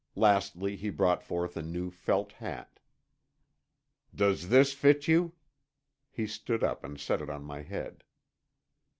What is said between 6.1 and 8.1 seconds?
stood up and set it on my head.